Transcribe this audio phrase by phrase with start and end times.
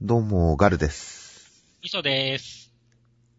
[0.00, 1.64] どうも、ガルです。
[1.82, 2.72] 以上です。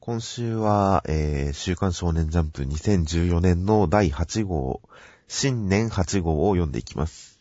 [0.02, 4.82] 今週は、えー、週刊少年ジャンプ2014年の第8号、
[5.30, 7.40] 新年8号を読んでいきます。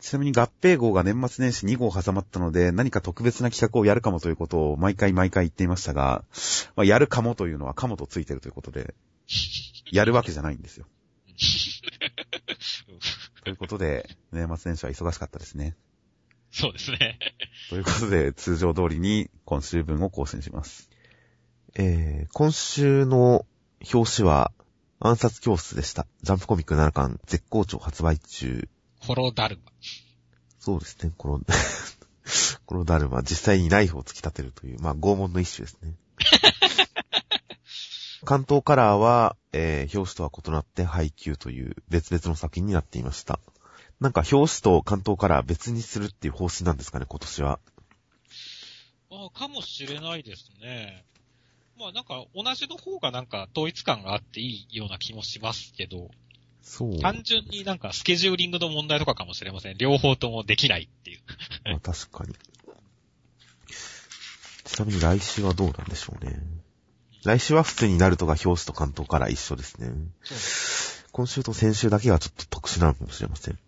[0.00, 6.24] ちなみに合併号が年末年始2号挟まったので、何か特別な企画をやるかもということを毎回毎回言っていましたが、
[6.74, 8.96] まあ、やるかもというのはかもとついてるということで、
[9.92, 10.86] やるわけじゃないんですよ。
[13.44, 15.76] ということで、年末年始は忙しかったですね。
[16.50, 17.20] そうですね。
[17.68, 20.88] ということで、通常通りに今週分を更新します。
[21.74, 23.44] えー、今週の
[23.92, 24.52] 表紙は、
[24.98, 26.06] 暗殺教室でした。
[26.22, 28.68] ジャンプコミック7巻、絶好調発売中。
[29.00, 29.72] ホロダルマ。
[30.58, 31.40] そうですね、この、
[32.66, 35.94] このダルマ、実際にナイフを突き立てるという、まあ、拷問の一種ですね。
[38.24, 43.40] 関東カラーは、えー、表紙とは異なって配給という別々の作品になっていました。
[44.00, 47.58] なんか表紙と関東カラー別にするっていう方針なんですかね、今年は。
[49.10, 51.04] あかもしれないですね。
[51.78, 56.10] まあなんか同じの方がなんか統一感があっていいような気もしますけど、
[56.62, 56.98] そう。
[56.98, 59.78] 単純になんかスケジューリングの問題とかかもしれません。
[59.78, 61.20] 両方ともできないっていう。
[61.64, 62.34] まあ、確かに。
[64.64, 66.38] ちなみに来週はどうなんでしょうね。
[67.24, 69.90] 来週は普通にナルトが表紙と関東カラー一緒ですね。
[70.22, 70.38] そう。
[71.12, 73.58] 今週と先週だけがちょっと特殊なのかもしれません。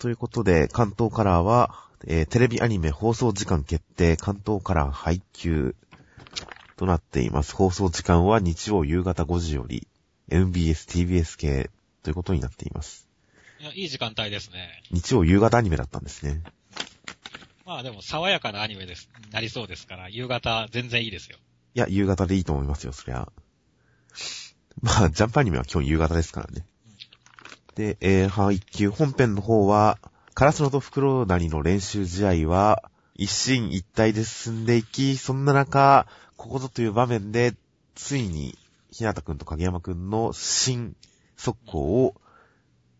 [0.00, 1.74] ということで、関東カラーは、
[2.06, 5.76] えーテレビアニメ放送時間決定、関東カラー配給
[6.78, 7.54] となっています。
[7.54, 9.86] 放送時間は日曜夕方5時より、
[10.30, 11.70] MBS、TBS 系
[12.02, 13.08] ということになっています。
[13.60, 14.82] いや、いい時間帯ですね。
[14.90, 16.40] 日曜夕方アニメだったんですね。
[17.66, 19.10] まあでも爽やかなアニメです。
[19.32, 21.36] なりそうですから、夕方全然いいですよ。
[21.74, 23.30] いや、夕方でいいと思いますよ、そりゃ。
[24.80, 26.64] まあ、ジャンプアニメは今日夕方ですからね。
[27.80, 29.98] で、えー、配給本編の方は、
[30.34, 37.54] カラスノとフクロウダニの練習試合は、一進一退で進んでいき、そんな中、ここぞという場面で、
[37.94, 38.58] ついに、
[38.90, 40.94] ひなたくんと影山くんの新
[41.38, 42.14] 速攻を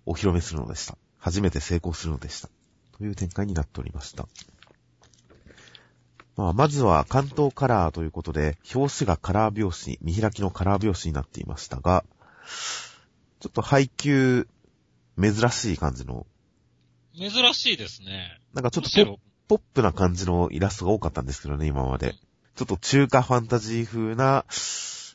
[0.06, 0.96] お披露目するのでした。
[1.18, 2.48] 初めて成功するのでした。
[2.96, 4.28] という展開になっておりました。
[6.38, 12.02] まあ、まずは関東カラーということで、表紙がカラー表紙、見開きのカラー表紙になっていましたが、
[13.40, 14.48] ちょっと配給、
[15.20, 16.26] 珍しい感じの、
[17.16, 18.38] 珍しいですね。
[18.54, 22.14] なんかちょっとポップな感じのイラストが多かったんですけどね、今まで。
[22.54, 24.44] ちょっと中華ファンタジー風な、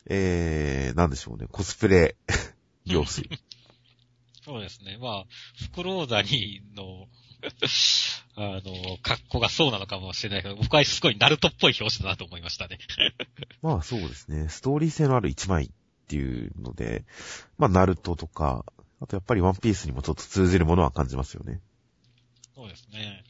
[0.07, 2.15] えー、なんでしょうね、コスプレ
[2.89, 3.39] 表紙。
[4.43, 4.97] そうですね。
[5.01, 5.25] まあ、
[5.63, 7.07] フクロウザニの、
[8.35, 12.77] あの、格好がそうなのかもしれないけど、僕はすごいナルトっぽい表紙だなと思いましたね。
[13.63, 15.69] まあそうですね、ストーリー性のある一枚っ
[16.07, 17.05] ていうので、
[17.57, 18.65] まあナルトとか、
[19.01, 21.61] あとやっぱりワンピースにもちょっと通じるものは感じますよね。
[22.55, 23.23] そうですね。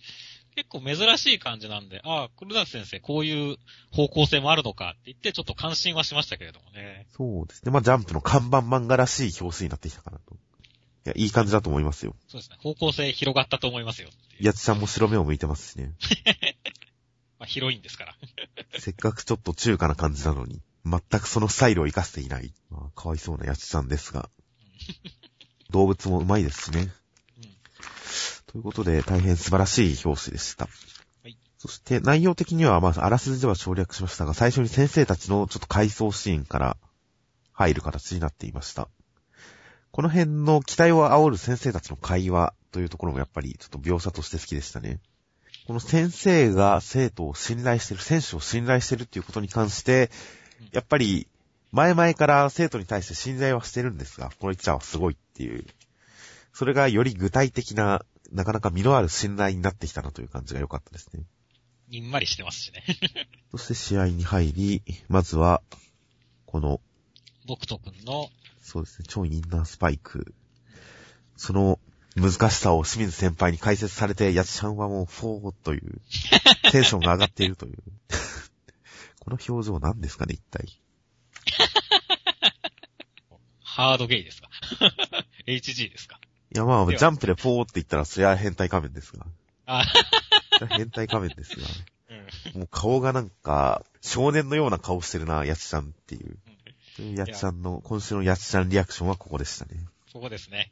[0.55, 3.57] 結構珍しい感じなんで、ああ、黒田先生、こういう
[3.91, 7.07] 方向性もあるのかって言って、ちょっと感心はしましたけれどもね。
[7.17, 7.71] そうですね。
[7.71, 10.35] まあジャンプの看板漫画らしい表紙になってきたかなと。
[10.35, 10.37] い
[11.09, 12.15] や、いい感じだと思いますよ。
[12.29, 12.57] そうですね。
[12.61, 14.09] 方向性広がったと思いますよ。
[14.39, 15.93] やつちゃんも白目を向いてますしね。
[17.37, 18.15] まあ、広いんですから。
[18.79, 22.53] せっかくちょっと中華な感じなのに、全くそのスタイルを活かしていない。
[22.69, 24.29] まあ、かわいそうなやつちゃんですが。
[25.75, 26.79] 動物もうまいですしね。
[26.81, 26.89] うん。
[28.47, 30.65] ということで、大変素晴らしい表紙でした。
[31.23, 36.77] はいそして、内容的には、まあ、あらすじでは省略しましたが、最初に先生たちのちょっと回想シーンから
[37.51, 38.87] 入る形になっていました。
[39.91, 44.99] この辺の期待を煽る先生たちの会話というところもやっぱりちょっと描写として好きでしたね。
[45.65, 50.11] この先生が生徒を信頼してる、選手を信頼してるっていうことに関して
[50.61, 51.27] うん、やっぱり
[51.71, 55.65] 前々から生徒に対して信頼はしてるんですが、この一ちゃんはすごいっていう。
[56.53, 61.23] それがより具体的な、なかなか身のある信頼になってきたなという感じが良かったですね。
[61.89, 62.83] にんまりしてますしね。
[63.51, 65.61] そして試合に入り、まずは、
[66.45, 66.81] この、
[67.45, 68.29] 木兎くんの、
[68.61, 70.33] そうですね、超インナースパイク。
[71.37, 71.79] その
[72.15, 76.01] 難しさを清水先輩に解説されて、谷地ちゃんはもうフォーという、
[76.71, 77.83] テンションが上がっているという。
[79.19, 80.81] この表情何ですかね、一体。
[83.75, 84.49] ハードゲイですか
[85.47, 86.17] ?HG ですか？
[86.53, 89.25] いやまあ、ジャンプでフォーって言ったら、そりゃ変態仮面ですが。
[89.65, 89.83] あ、
[90.77, 91.67] 変態仮面ですが。
[92.53, 92.59] うん。
[92.61, 96.37] もう顔がなんか、少年のような顔してるな、やちちゃんっていう。
[96.99, 99.71] うやちちゃんの、今週のやちちゃんリアクションはここでしたね。
[100.09, 100.71] そこですね。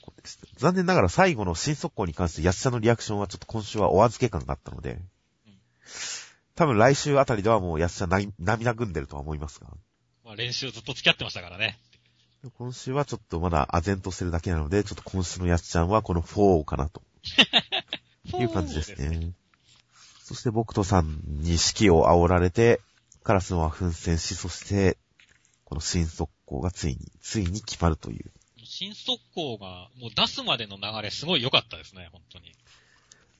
[0.00, 5.00] ここでした残念ながら最後の新速攻に関してやちちゃんのリアクションはちょっと今週はお預け感があったのでうん、
[6.56, 9.68] 多分来週あたりではもうやちちゃんな涙ぐんでるとは思いますが、
[10.24, 11.78] まあ練習ずっと付き合ってましたからね。
[12.50, 17.02] 今週はちょっとまだ唖然としてるだけなので、ちょっと今週のやちちゃんはこの4かなと
[18.36, 19.32] いう感じですね。
[20.20, 22.80] そそして僕とさんに士気を煽られて、
[23.22, 24.98] カラスノは奮戦し、そして、
[25.64, 28.32] この新速攻がついに、ついに決まるという。
[28.64, 32.52] 新速攻が、もう出すまでの流れすごい良かったですね、本当に。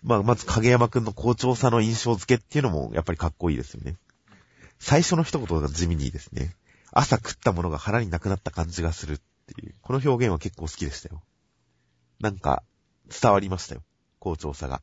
[0.05, 3.96] まあ、まず影山くんの好調さの印象付けっていうのも、やっぱりかっこいいですよね。
[4.78, 6.55] 最初の一言が地味にいいですね。
[6.93, 9.19] 朝食ったものが腹になくなった感じがするっ
[9.55, 9.75] ていう。
[9.81, 11.23] この表現は結構好きでしたよ。
[12.21, 12.62] なんか、
[13.09, 13.83] 伝わりましたよ。
[14.19, 14.83] 好調さが。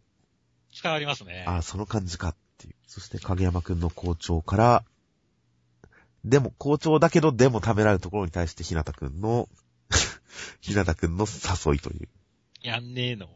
[0.81, 1.45] 伝わりますね。
[1.47, 2.75] ああ、その感じかっていう。
[2.87, 4.83] そして影山くんの好調から、
[6.25, 9.47] でも、好調だけど、でもためられるところに対して、ひなたくんの、
[10.59, 12.09] ひなたくんの誘いという。
[12.61, 13.29] やんねえの。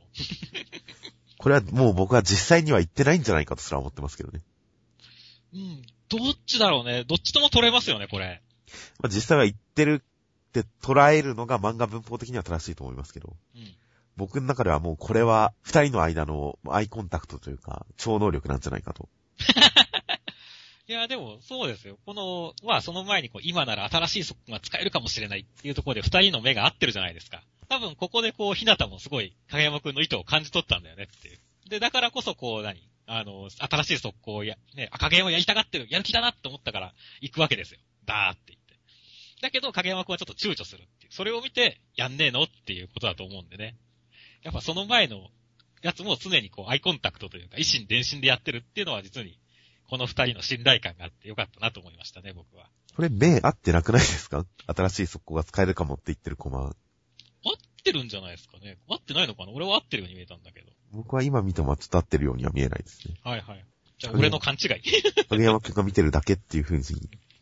[1.37, 4.41] これはもう僕は実際には言ってないんじゃないかとすら思ってますけどね。
[5.53, 5.81] うん。
[6.09, 7.03] どっちだろうね。
[7.05, 8.42] どっちとも取れますよね、これ。
[9.01, 13.75] まあ、実際は言ってるって捉えるのが漫画文法的には正しいと思いますけど、うん。
[14.15, 19.09] 僕の中ではもうこれは二人の間のアイコンタクトというか、超能力なんじゃないかと。
[20.85, 21.97] いや、でも、そうですよ。
[22.05, 27.41] この、まあ、その前に、こう、今なら新しい速攻が使えるかもしれないっていうところで、二人の目が合ってるじゃないですか。
[27.69, 31.39] 多分、ここで、こう、ひなたもすごい、影山くんの意図を感じ取ったんだよねっていう。
[31.69, 32.85] で、だからこそ、こう、何？
[33.05, 37.79] あの、新しい速攻をや、ね、あ影山やりたがってる、やる気だなって思ったから、行くわけですよ。
[38.05, 38.57] だーって。
[39.43, 41.11] だけど、影山くんはちょっと躊躇するっていう。
[41.11, 43.75] それを見て、やんねえのっていうことだと思うんでね。
[44.41, 45.27] やっぱその前の
[45.81, 49.37] やつも常にこう、アイコンタクトというか、一心伝心でやってるっていうのは実に、
[49.89, 52.69] この二人の信頼感があってよかったなと思いましたね、僕は。
[52.95, 54.45] これ目合ってなくないですか？
[54.67, 56.59] 新しい速攻が使えるかもって言ってるコマ。
[56.61, 56.73] 合っ
[57.83, 58.77] てるんじゃないですかね。
[58.87, 59.51] 合ってないのかな？
[59.51, 60.71] 俺は合ってるように見えたんだけど。
[60.91, 63.15] 僕は今見てもちょっと合ってるようには見えないですね。
[63.23, 63.65] はいはい。
[63.99, 64.69] じゃあ、俺の勘違い。
[65.29, 66.83] 影山くんが見てるだけっていう風に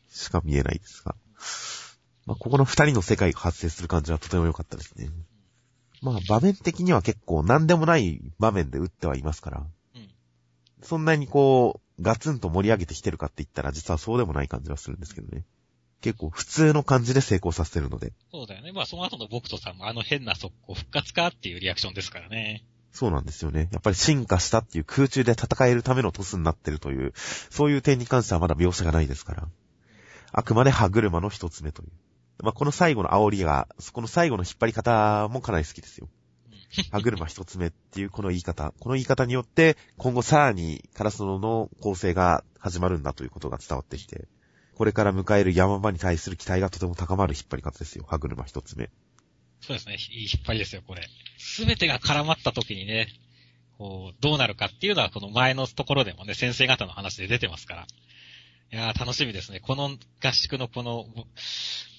[0.09, 1.15] しか見えないですが。
[2.31, 5.09] まあ、ここの二人の世界が発生する感じはとても良かったですね。
[6.01, 10.09] まあ、場面的には結構何でもない場面で打ってはいますから、うん。
[10.81, 15.43] そんなにこう、ガツンと盛り上げてきてるかって言ったら実はそうでもない感じはするんですけどね。
[15.99, 18.13] 結構普通の感じで成功させてるので。
[18.31, 18.71] そうだよね。
[18.71, 22.63] まあ、その後の僕とさんもあの変な速攻復活かっていうリアクションですからね。
[22.93, 23.67] そうなんですよね。
[23.73, 27.11] やっぱり進化したっていう空中で戦えるためのトスになってるという、
[27.49, 29.49] そういう点に関してはまだ描写がないですから。
[30.31, 31.89] あくまで歯車の一つ目という。
[32.41, 36.09] まあ、この最後の煽りが、そこの最後の引っ張り方もかなり好きですよ。
[36.91, 38.73] 歯車一つ目っていうこの言い方。
[38.79, 44.27] この言い方によって、今後さらにカラスノの構成が始まるんだということが伝わってきて、
[44.75, 48.05] これから迎える山場に対する期待がとても高まる引っ張り方ですよ。
[48.07, 48.89] 歯車一つ目。
[49.59, 49.95] そうですね。
[49.95, 51.07] いい引っ張りですよ、これ。
[51.37, 53.07] すべてが絡まった時にね、
[53.77, 57.87] こう、どうなるかっていうのは、この前のところでもね、先生方の話で出てますから。
[58.73, 59.59] いやー、楽しみですね。
[59.59, 61.05] この合宿のこの、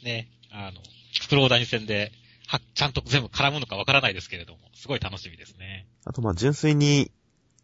[0.02, 0.80] ね、あの、
[1.28, 2.12] プローダニ戦で、
[2.46, 5.86] は、ちゃんと全部絡むのかわからないですけれども、すごい楽しみですね。
[6.04, 7.10] あとまあ純粋に、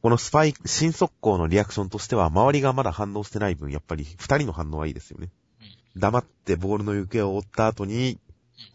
[0.01, 5.31] このスパイ、新速攻のリアクションとしては、周りがまだ反応してない分、やっぱり二人の反応はいいですよね。
[5.97, 8.19] 黙ってボールの行方を追った後に、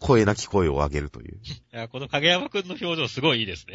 [0.00, 1.36] 声なき声を上げるという。
[1.36, 3.74] いや、この影山くんの表情すごいいいですね。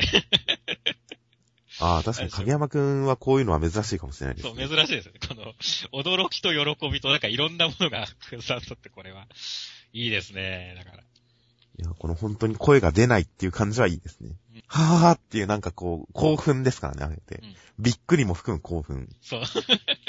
[1.81, 4.67] ああ、確かに影山くんはこういうのは珍しいかもしれないですそう、ね。
[4.67, 5.13] 珍しいですね。
[5.27, 5.53] この、
[6.03, 9.27] 驚きと喜びと、なんかいろんなものが 分散とって、これは、
[9.93, 10.75] いいですね。
[10.77, 11.03] だから。
[11.79, 14.63] いや、この本当に声が出ないっていう感じはいいですねうん。
[14.67, 17.55] はぁーっていうなんかこう、興奮ですからね、あれてうん。
[17.79, 19.09] びっくりも含む興奮。
[19.21, 19.41] そう。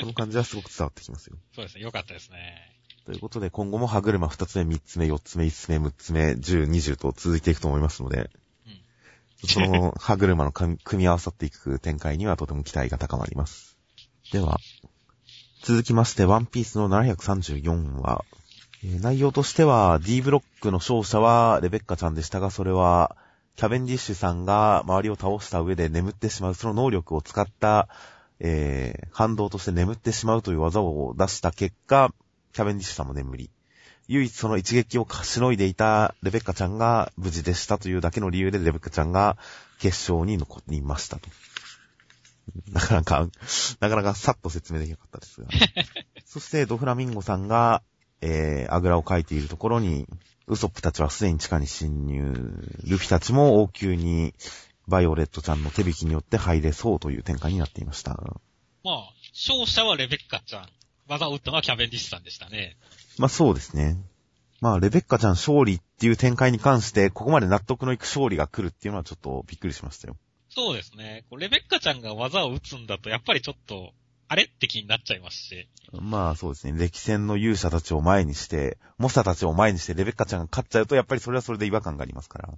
[0.01, 1.37] この感じはすごく伝わってきますよ。
[1.55, 1.83] そうですね。
[1.83, 2.77] よかったですね。
[3.07, 8.31] ということで、今後も歯車2つ目、3つ目、4つ目、5つ目、6つ目、10、20と続いていくと思いますので、
[9.47, 13.79] その 歯車の組み合わさっていく展開にはとても期待が高まります。
[14.33, 14.61] では、
[15.63, 18.25] 続きまして、ワンピースの734話。
[18.85, 23.17] えー内容としては、D ブロックの勝者はレベッカちゃんでしたが、それは、
[23.57, 27.89] キャベンディッシュさんが周りを倒した上で眠ってしまう、その能力を使った、
[28.39, 32.15] えー、反動として眠ってしまうという技を出した結果、
[32.53, 33.51] キャベンディッシュさんも眠り。
[34.09, 39.37] 唯一その一撃をしのいでいたレベッカちゃんが無事でしたというだけの理由でレベッカちゃんが
[39.79, 41.29] 決勝に残りましたと。
[42.73, 43.29] なかなか、
[43.79, 45.49] なかなかさっと説明できなかったですが。
[46.27, 47.83] そしてドフラミンゴさんが、
[48.21, 50.07] えー、あぐらをかいているところに、
[50.47, 52.35] ウソップたちはすでに地下に侵入。
[52.85, 54.35] ルフィたちも応急に
[54.89, 58.13] バイオレットちゃんの手引きによって入れそうという展開になっていました。
[58.83, 60.69] まあ、勝者はレベッカちゃん。
[61.07, 62.77] 技を打ったのはキャベンディッシュさんでしたね。
[63.19, 63.97] まあそうですね。
[64.61, 70.17] まあ、レベッカちゃん勝利っていう展開に関して、ここまで納得のいく勝利が来るっていうのはちょっとびっくりしましたよ。
[70.51, 71.25] そうですね。
[71.39, 73.93] レベッカちゃんが技を打つんだと、やっぱりちょっと、
[74.33, 74.45] あれ？
[74.45, 75.69] って気になっちゃいますし。
[75.93, 76.79] まあそうですね。
[76.79, 82.49] 歴戦の勇者たちを前にして、モサたちを前にしてレベッカちゃんが勝っちゃうと、やっぱりそれはそれで違和感がありますから。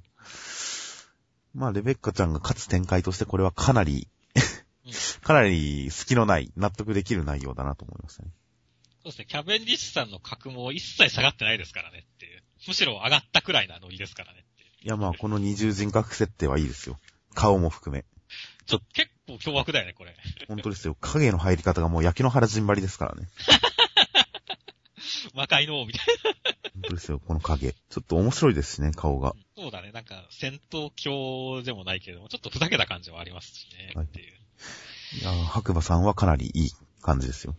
[1.54, 4.06] まあ、レベッカちゃんが勝つ展開として、これはかなり
[5.22, 8.30] かなり隙のない、納得できる内容だなと思いましたね。
[9.02, 12.42] そうですね、キャベンディッシュさんの格も一切下がってないですからねっていう。
[12.68, 14.68] むしろ上がったくらいなノリですからねっていう。
[14.84, 16.98] いや、まあ、この二重人格設定はいいですよ。
[17.34, 18.04] 顔も含め。
[18.66, 20.14] ちょ、結構凶悪だよね、これ。
[20.48, 20.96] 本当ですよ。
[21.00, 23.28] 影の入り方がもう焼きの原陣張りですからね。
[25.34, 26.06] 魔界の王みたい
[26.74, 27.72] 本当ですよ、この影。
[27.72, 29.34] ちょっと面白いですしね、顔が。
[29.56, 29.62] な。
[29.62, 34.32] そうだね、なんか戦闘狂でもないけども、ちょっとふざけた感じはありますしね、はいっていう。
[35.20, 36.70] いやー白馬さんはかなりいい
[37.02, 37.54] 感じですよ。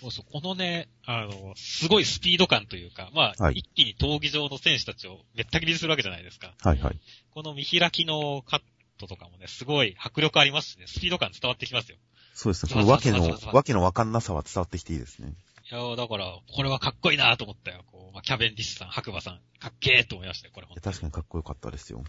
[0.00, 6.54] そうそう、このね、あの、すごいスピード感というか、まあ、はい一気に闘技場の選手たちをめった切りにするわけじゃないですか。
[6.62, 7.00] はいはい。
[7.30, 8.60] この見開きのカッ
[8.96, 11.98] トとかもね、すごい迫力ありますしね、スピード感伝わってきますよ。
[12.34, 12.72] そうですね。
[12.72, 15.32] このわけのわけのわかんなさは伝わってきていいですね。
[15.70, 17.82] いやーだから、これはかっこいいなと思ったよ。
[17.90, 20.66] こう、まあ、キャベンディッシュさん、白馬さん、かっけーと思いましたよ、これ。
[20.80, 22.04] 確かにかっこよかったですよ。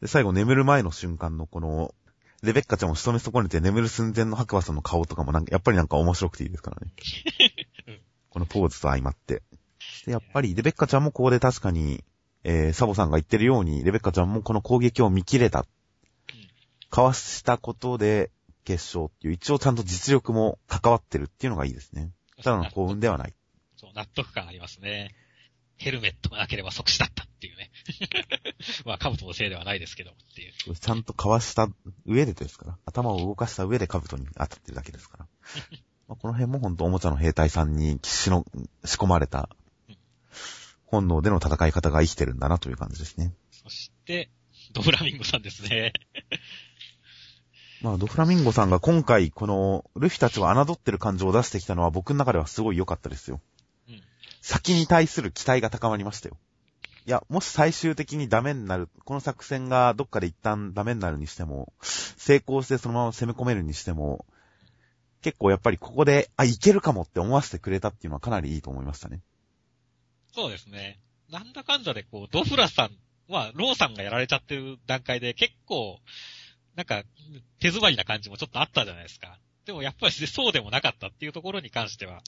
[0.00, 1.94] で、最後眠る前の瞬間のこの、
[2.42, 6.92] レベッカちゃんを仕留め損ねて眠る寸前の白馬さんの顔とかもなんか、やっぱりなんか面白くていいですからね
[7.88, 8.00] うん。
[8.30, 9.42] このポーズと相まって。
[10.04, 12.04] で、やっぱりレベッカちゃんもここで確かに、
[12.44, 15.66] えー、サボさんが言ってるように、レベッカちゃんもこの攻撃を見切れた。
[16.96, 18.30] かわしたことで
[18.64, 22.10] 決勝っていう、一応ちゃんと実力も関わってるっていうのがいいですね。
[22.42, 23.34] ただの幸運ではない。
[23.76, 25.14] そう、納得感ありますね。
[25.76, 27.70] ヘルメットがなければ即死だったっていうね。
[28.86, 30.74] まあ、カブトのせいではないですけど、っていう。
[30.74, 31.68] ちゃんとかわした
[32.06, 32.78] 上でですから。
[32.86, 35.26] 頭を動かした上で兜に当たってるだけですから。
[36.08, 38.46] まあこの辺も本当おもちゃの兵隊さんにしの、
[38.86, 39.50] 仕込まれた
[40.86, 43.34] 本能での戦い方が生きてるんだなという感じですね。
[43.50, 44.30] そして、
[44.72, 45.92] ドフラミンゴさんですね。
[47.86, 53.40] まあドフラミンゴさんが今回このルフィたちを侮ってる感情を出してきたのは僕の中ではすごい良かったですよ。
[53.88, 54.02] うん。
[54.42, 56.36] 先に対する期待が高まりましたよ。
[57.06, 64.26] いや、もし最終的にダメになる、この作戦がどっかで一旦ダメになるにしても、成功してそのまま攻め込めるにしても、
[65.22, 69.20] 結構やっぱりここで、あ、いけるかもって思わせてくれたっていうのはかなりいいと思いましたね。
[70.34, 70.98] そうですね。
[71.30, 72.90] なんだかんだで、こう、ドフラさん、
[73.28, 76.00] まあ、ローさんがやられちゃってる段階で結構、
[76.76, 77.02] なんか、
[77.58, 79.38] 手詰まりな感じもちょっとあったじゃないですか。
[79.64, 82.22] でもやっぱりそうでもなかったっていうところに関しては、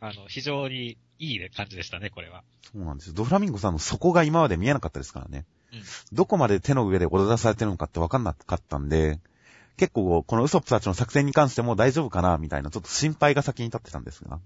[0.00, 2.44] あの、非常にいい感じでしたね、これは。
[2.70, 3.14] そうなんですよ。
[3.14, 5.46] ドフラミンゴさんの底が今まで見えなかったですからね。
[5.72, 5.82] うん
[6.12, 9.18] どこまで手の上で踊らされてるのかって分かんなかったんで、
[9.76, 14.38] 結構このウソップたちの作戦に関しても大丈夫かなみたいなちょっと心配が先に立ってたんですが、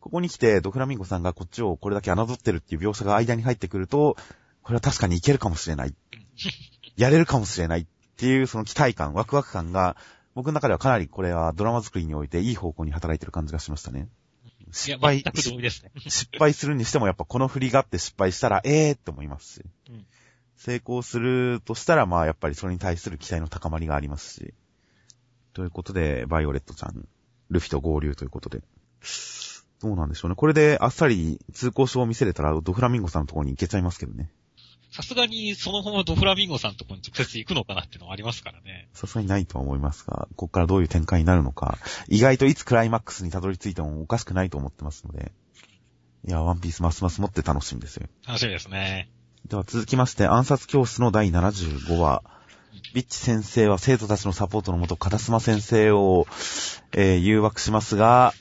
[0.00, 4.16] ここに来てドフラミンゴさんがこっちをこれだけ侮ってるっていう描写が間に入ってくると、
[4.62, 5.94] これは確かにいけるかもしれない。
[6.96, 7.86] やれるかもしれないっ
[8.18, 9.96] ていうその期待感、ワクワク感が、
[10.34, 14.08] 僕の中ではかなりこれはドラマ作りにおいていい方向に働いてる感じがしましたね。
[14.72, 15.24] 失敗。
[15.98, 20.06] 失敗するにしてもやっぱこの振りがあって失敗したら、ええーって思いますし、うん
[20.58, 24.54] 成功するとしたら、まあやっぱりそれに対する期待の高まりがありますし。
[25.54, 27.06] ということで、バイオレットちゃん、
[27.48, 28.60] ルフィと合流ということで。
[29.80, 30.34] どうなんでしょうね。
[30.34, 34.30] これであっさり通行証を見せれたら、ドフラミンゴさんのところに行けちゃいますけどね。
[34.90, 38.88] さすがにそのままドフラミンゴさんとこに直接行くのかなってのはありますからね。
[38.94, 41.78] さすがにないとは思いますが、ここからどういう展開になるのか、
[42.08, 45.32] 意外といつクライマックスにたどり着いてもおかしくないと思ってますので。
[46.26, 48.08] いや、ワンピースますますもって楽しみですよ。
[48.26, 49.08] 楽しみですね。
[49.46, 52.22] では続きまして、暗殺教室の第75話。
[52.94, 56.26] ビッチ先生は生徒たちのサポートのもと、カタスマ先生を、
[56.92, 58.34] えー誘惑しますが、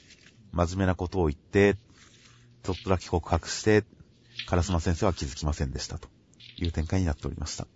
[0.54, 1.76] 真面目なことを言って、
[2.64, 3.84] ちょっとだけ告白して、
[4.48, 6.10] カラスマ先生は気づきませんでしたと
[6.58, 7.68] いう展開になっておりました。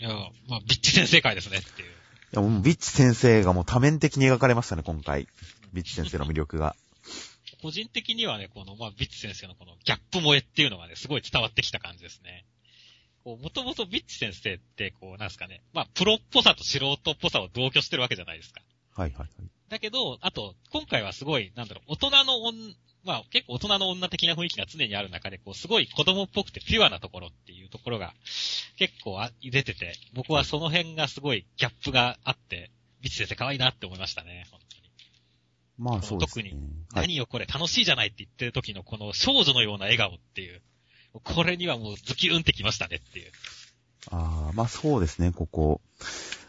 [0.00, 0.10] いいや、
[0.48, 2.00] まあ、ビッチ先生会ですねっていう。
[2.32, 5.26] や、もうビッチ先生がもう多面的に描かれましたね、今回。
[5.72, 6.76] ビッチ先生の魅力が。
[7.62, 12.46] 個人的にはね、この、まあ、ビッチ先生のこのギャップ萌えっていうのがね、すごい伝わってきた感じですね。
[13.24, 18.62] こう、もともとビッチ先生って、こう、なんすかね、まあ、プロっぽさと素人っぽさを同居してるわけじゃないですか。
[18.96, 19.28] はいはいはい。
[19.70, 22.74] だけど、あと、今回はすごい、なんだろう、大人の女、
[23.04, 28.12] まあ、結構大人の女的な雰囲気が常にある中で、こう、すごい子供っぽくてピュアなところっていうところが、
[28.76, 34.82] 結構あ出てて、僕はその辺がすごいギャップがあって、ビッチ先生可愛いなって思いましたね、本当に。
[35.78, 36.50] まあそうですね。
[36.50, 36.62] 特に
[36.92, 37.06] はい。
[37.06, 40.60] 何よこれ楽しいじゃないって言ってる時のこの少女のような笑顔っていう、
[41.22, 43.30] これにはもうズキュンってきましたねっていう。
[44.10, 45.80] ああ、まあそうですね、ここ。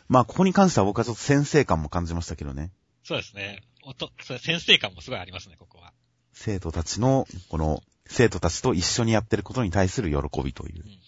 [0.09, 2.71] まあここに関しては僕はちょっと先生感も感じましたけどね。
[3.03, 3.63] そうですね。
[3.83, 5.93] おと、それ先生感もすごいありますね、ここは。
[6.33, 10.99] 生徒たちの、この、生徒たちと一緒にやってることに対する喜びといううん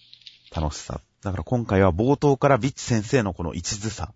[0.53, 1.01] 楽しさ。
[1.21, 4.13] だから今回は冒頭からビッチ先生のこの一途さ。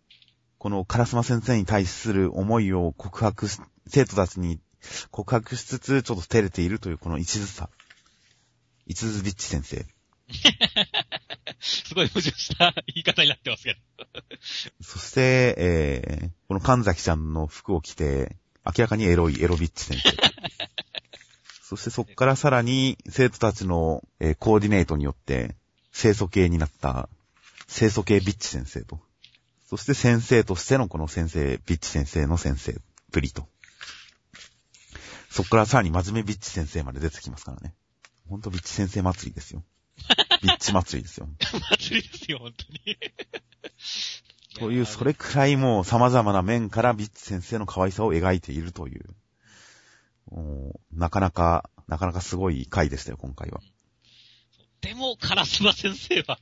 [0.59, 4.59] このカラスマ先生に対する思いを告白し、生徒たちに
[5.11, 7.69] 告白しつつ、ちょっと照れているというこの一途さ。
[8.85, 9.85] 一途ビッチ先生。
[11.87, 13.79] すごい矛盾した言い方になってますけど。
[14.81, 20.11] そして、えー、この神崎ちゃんの服を着て、明らかにエロいエロビッチ先生。
[21.63, 25.55] そしてそこからさらに生徒たちの、えーコーディネートによって
[25.93, 27.09] 清楚系になった
[27.67, 28.99] 清楚系ビッチ先生と。
[29.69, 32.75] そして先生としてのこの先生、ビッチ先生の先生
[33.11, 33.47] ぶりと。
[35.29, 37.73] そこからさらに真面目ビッチ先生まで出てきますからね。
[38.29, 39.63] ほんとビッチ先生祭りですよ。
[40.41, 41.27] ビッチ祭りですよ。
[41.87, 42.97] 祭りですよ、本当に。
[44.59, 49.05] という、それくらいもう様々な面からビッチ先生の可愛さを描いているという、
[50.91, 53.61] なかなか、なかなかすごい回でしたよ、今回は。
[54.81, 56.39] でも、カラスマ先生は、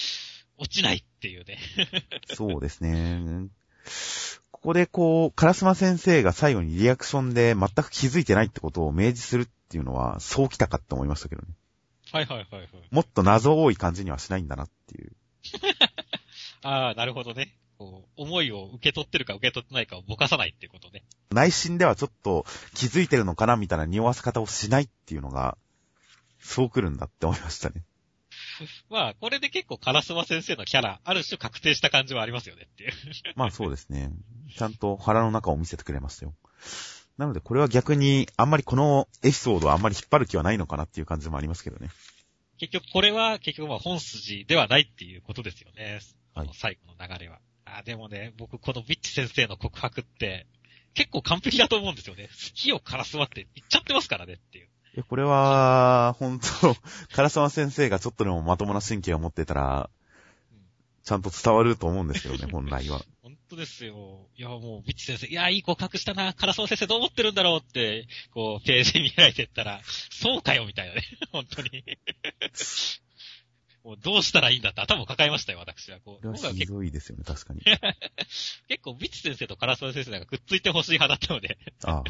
[0.56, 1.58] 落ちないっていうね。
[2.34, 3.48] そうですね。
[4.50, 11.48] ここでこう、カラスマ先生が最後にリアクションで全く気づいてないってことを明示するっていうのは、そうきたかって思いましたけどね。
[12.12, 12.68] はいはいはいはい。
[12.90, 15.12] もっと謎多い感じにはしないんだなっていう。
[16.62, 17.56] ああ、なるほどね。
[17.78, 21.04] こう、思いを受け取ってるか受け取ってないかをぼかさないっていうことね。
[21.30, 25.56] 内心ではちょっと気づいてるのかなみたいな匂わせ方をしないっていうのが、
[26.38, 27.82] そう来るんだって思いましたね。
[28.90, 32.92] まあ、これで結構カラスマ先生のキャラ、ある種確定した感じはありますよねっていう。
[33.36, 34.10] まあそうですね。
[34.56, 36.34] ちゃんと腹の中を見せてくれましたよ。
[37.18, 41.90] なのでこれは逆に、あんまりこのエピソードはあんまり引っ張る気はないのかなっていう感じもありますけどね。
[42.58, 46.00] 結局これは、結局まあ本筋ではないっていうことですよね。
[46.34, 47.40] はいこの最後の流れは。
[47.66, 50.46] あでもね、僕このビッチ先生の告白って、
[50.94, 52.28] 結構完璧だと思うんですよね。
[52.28, 54.66] 好きをカラスマって言っちゃってますからねっていう。
[54.94, 56.74] いや、これは、本当
[57.14, 59.90] 唐沢先生がちょっとでもまともな神経を持ってたら、
[61.04, 63.00] ちゃんと伝わると思うんですけどね、本来は。
[63.52, 64.30] 本当ですよ。
[64.34, 71.02] いや、もう、ビッチ先生、いや、いい告白したな、カラスマ先生どう思ってるんだろうって、こう、ページに開いてったら、そうかよ、みたいなね。
[71.32, 71.84] 本当に。
[73.84, 76.00] もう、どうしたらいいんだって頭を抱えましたよ、私は。
[76.00, 77.60] こう、これはひ僕は結構、どいですよね、確かに。
[78.68, 82.04] 結構ビッチ先生とカラスマ先生なんかくっついてほしい派だったので、ああ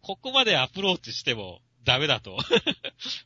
[0.00, 2.38] ここまでアプローチしてもダメだと、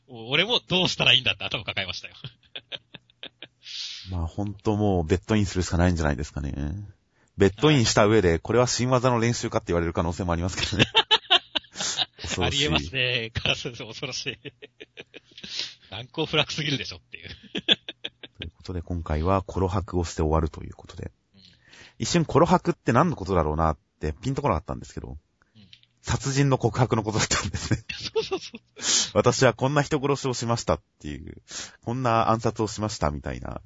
[0.07, 2.15] もう俺もどうしたらいいんだって頭を抱えましたよ。
[4.09, 6.55] まあ本当もうベッドインするしかないんじゃないですかね。
[7.39, 10.91] ベッドインした上で、これは新技の練習かって言われる可能性もありますけどね。
[12.21, 12.65] 恐ろしい。
[12.65, 13.31] ありえますね。
[13.33, 14.37] カラス先生恐ろしい。
[15.89, 17.29] 難攻不落すぎるでしょっていう。
[18.39, 21.41] ということで今回はコロ白をして終わるということでうん。
[21.97, 25.17] 一瞬コロ白って何のことだろうなってピンとこなかったんですけど
[25.55, 25.67] うん、
[26.01, 27.85] 殺人の告白のことだったんですね。
[28.13, 28.61] そうそうそう。
[29.13, 31.41] 私はこんな人殺しをしましたっていう、
[31.85, 33.61] こんな暗殺をしましたみたいな、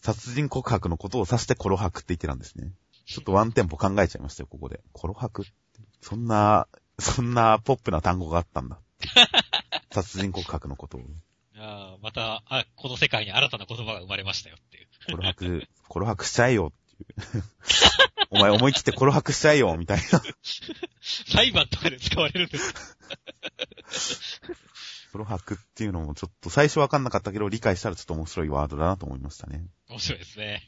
[0.00, 2.72] 殺人告白のことを指してコロ白って言ってたんですね。
[3.12, 4.80] ちょっとワンテンポ考えちゃいましたよ、ここで。
[4.92, 5.52] コロ白って。
[6.00, 6.66] そんな、
[6.98, 9.08] そんなポップな単語があったんだって。
[9.90, 11.02] 殺人告白のことを。
[11.56, 14.88] ああ、また、あ、この世界に新たな言葉が生まれましたよっていう。
[15.10, 17.44] コロ白、コロ白しちゃえよっていう。
[18.30, 20.22] お前思い切ってコロ白しちゃえよ、みたいな。
[21.02, 22.74] 裁判とかで使われるんです。
[25.12, 29.66] コロ白っていうのもちょっと最初わかんなかったけど、理解したらちょっと面白いワードだなと思いましたね。
[29.90, 30.64] 面白いですね。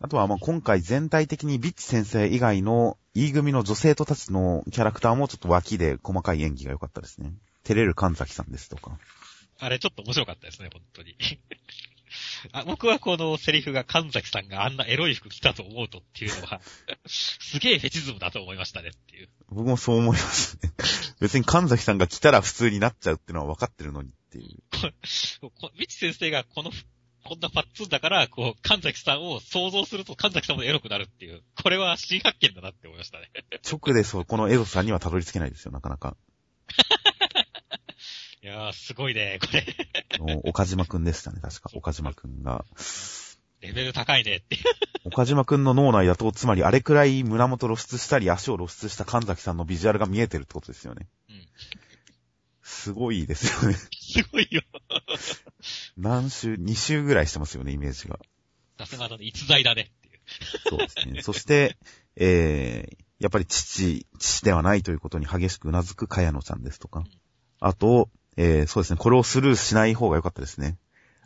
[0.00, 7.32] あとはまあ今回全体的にビッチ先生以外の E 組の女生徒たちのキャラクターもちょっと脇で細かい演技が良かったですね。
[7.64, 8.98] 照れる神崎さんですとか。
[9.58, 11.16] あれちょっと面白かったですね、本当に。
[12.52, 16.60] あ僕はこのセリフが神崎さんがあんなエロい服着たと思うとっていうのは、
[17.06, 19.28] すげえフェチズムだと思いましたねっていう。
[19.48, 20.72] 僕もそう思いますね。
[21.20, 24.62] 別に神崎さんが来たら普通になっちゃうっていうのは分かってるのにっていう。
[25.40, 26.70] ここビッチ先生がこの、
[27.26, 31.42] こんなパッツンだから、こう、神崎さんを想像すると神崎さんもエロくなるっていう。
[31.62, 33.30] これは新発見だなって思いましたね。
[33.70, 36.16] 直でそう、このエドさんにはたどり着けないですよ、なかなか。
[38.42, 40.40] いやー、すごいね、これ。
[40.44, 41.70] 岡島くんでしたね、確か。
[41.74, 42.64] 岡島くんが。
[43.60, 44.58] レベル高いねって。
[45.04, 51.08] 岡島くんの脳内だと、つまりあれくらい胸元露出したり足を露出した神崎さんのビジュアルが見えてるってことですよね。
[51.28, 51.46] うん。
[52.66, 53.76] すごいですよね。
[53.76, 54.60] すごいよ。
[55.96, 58.18] 何週、2週ぐらいしてますよね、イメージが。
[58.76, 60.18] さすがだね、逸材だねっていう。
[60.68, 61.22] そうですね。
[61.22, 61.78] そして、
[62.16, 67.04] えー、やっぱり父、父ではないということに激しくうなずく茅野ちゃんですとか。
[67.60, 68.96] あと、えー、そうですね。
[68.98, 70.76] これをスルーしない方が良かったですね。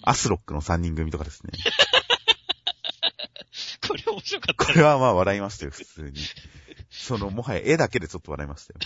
[0.03, 1.53] アスロックの3人組とかですね。
[3.89, 6.21] これ面白かったこれはまあ笑いましたよ、普通に。
[6.91, 8.81] その、もはや絵だけでちょっと笑いましたよ。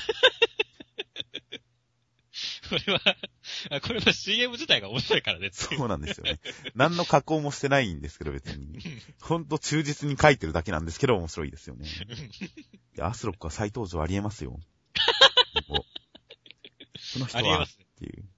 [2.68, 3.00] これは、
[3.70, 5.50] あこれは CM 自体が面白いからね。
[5.53, 6.40] そうなんですよね。
[6.74, 8.79] 何の加工もしてないんですけど、別に。
[9.20, 11.87] ほんと忠実に書いてるだけなんですけど、面白いですよね。
[11.87, 14.59] いや、アスロックは再登場ありえますよ。
[15.68, 15.85] こ
[17.18, 17.87] の人は、っありえますね。
[17.98, 18.20] ていう。
[18.20, 18.29] うん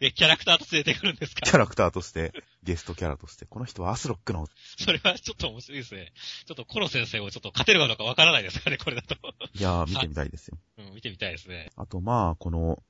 [0.00, 1.40] え、キャラクターと連れてくるんですか？
[1.40, 4.46] キャラクターとして、ゲストキャラとして、この人はアスロックの、
[4.78, 6.12] それはちょっと面白いですね。
[6.46, 9.14] ちょっとコロ先生をちょっと勝てるかどうかわからないですかね、これだと。
[9.54, 10.58] いやー、見てみたいですよ。
[10.78, 11.70] うん、見てみたいですね。
[11.76, 12.82] あと、まあ、この、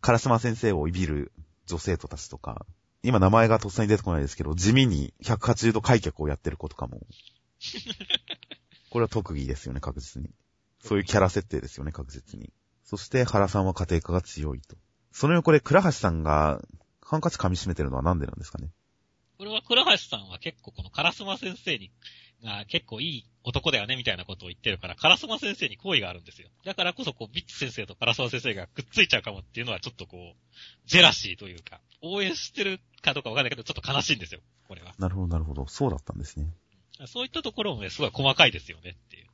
[0.00, 1.32] カラスマ先生をいびる
[1.66, 2.66] 女生徒たちとか、
[3.02, 7.00] 今名前がとっさに出てこないですけど、地味に180度開脚をやってる子とかも。
[8.90, 10.30] これは特技ですよね、確実に。
[10.80, 12.52] そういうキャラ設定ですよね、確実に。
[12.84, 14.76] そして、原さんは家庭科が強いと。
[15.12, 16.60] その横で、倉橋さんが、
[17.00, 18.70] ハンカチ噛み締めてるのはなんでなんですかね？
[19.38, 21.90] これは倉橋さんは結構このカラスマ先生に、
[22.42, 26.48] が結構いい男だよねみたいなことを言ってるから、カラスマ先生に好意があるんですよ。
[26.64, 34.94] だからこそこう、ビッツ先生とカラスマ先生がくっついちゃうかもっていうのはちょっとこう、ジェラシーというか、応援してるかどうかわかんないけど、ちょっと悲しいんですよ、これは。
[34.98, 35.66] なるほど、なるほど。
[35.66, 36.46] そうだったんですね。
[37.06, 39.26] そういったところもね、すごい細かいですよねっていう。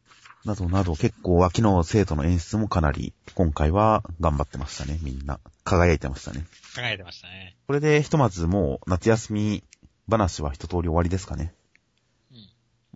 [0.44, 5.40] などなど、結構秋の生徒の演出もかなり、今回は頑張ってましたね、みんな。
[5.64, 6.46] 輝いてましたね。
[6.74, 7.56] 考えてましたね。
[7.66, 9.64] これでひとまずもう夏休み
[10.08, 11.52] 話は一通り終わりですかね。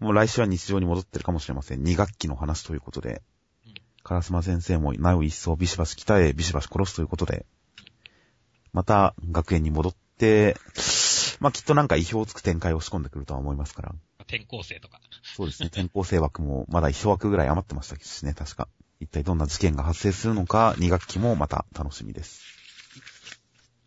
[0.03, 0.07] うん。
[0.07, 1.83] もう来週は日常に戻ってるかもしれません。
[1.83, 3.23] 2学期の話ということで
[3.67, 3.75] うん。
[4.03, 7.47] カラスマ先生もなお一層ビシバシ鍛え、ビシバシ殺すということで、
[8.73, 10.57] また学園に戻って、
[11.41, 13.95] まあきっとなんか意表をつく展開を仕込んでくるとは思いますから。
[14.21, 15.01] 転校生とか。
[15.37, 18.69] そうですね、転校生枠もまだ一枠ぐらい余ってましたしね、確か。
[19.01, 22.41] 一体どんな事件が発生するのか、2学期もまた楽しみです。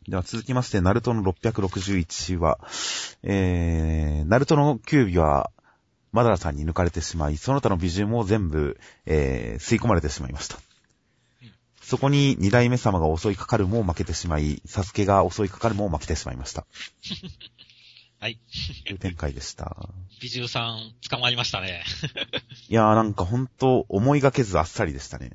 [0.07, 2.59] では続きまして、ナルトの661話。
[3.23, 5.51] えー、ナルトの9尾は、
[6.15, 10.57] マダラさんに抜かれてしまい、その他の美獣も全部、えー、吸い込まれてしまいました
[11.43, 11.51] うん。
[11.81, 16.65] そこに二代目様が襲いかかるも負けてしまい、サスケが襲いかかるも負けてしまいました。
[18.19, 18.39] はい。
[18.85, 19.89] という展開でした。
[20.21, 21.83] 美獣さん捕まりましたね。
[22.69, 25.31] いやーなんかほんと思いがけずあっさりでしたね。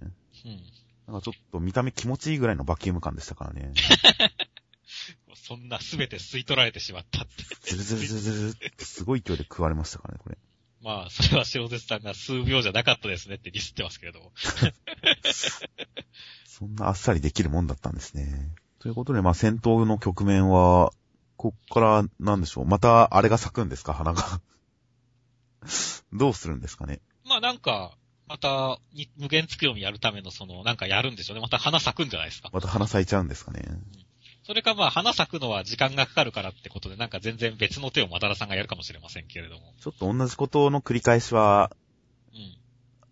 [0.46, 0.62] うん。
[1.06, 3.72] なんかちょっと見た目気持ちいいぐらいのバキューム感でしたからね。
[5.34, 7.74] そんな全て吸い取られてしまったって。
[7.74, 10.38] ズルズルズルズルってすごい勢いで食われましたからね、これ。
[10.82, 14.32] まあ、それは白絶さんが数秒じゃなかったですねってディスってますけれども。
[16.46, 18.50] そんなあっさりできるもんだったんですね。
[18.78, 20.92] ということで、まあ戦闘の局面は、
[21.36, 22.66] こっから、なんでしょう。
[22.66, 23.94] また、あれが咲くんですか？
[23.94, 24.40] 花が。
[26.12, 27.00] どうするんですかね？
[27.24, 31.40] まあなんか、また、に無限つくよみやるためのその、なんかやるんでしょうね。
[31.42, 32.50] また花咲くんじゃないですか。
[32.52, 33.62] また花咲いちゃうんですかね。
[34.42, 39.74] それかまあ花咲くのは時間がかかるからってことで、なんか全然別の手をマダラさんがやるかもしれませんけれども。
[39.80, 41.70] ちょっと同じことの繰り返しは、
[42.32, 42.56] うん。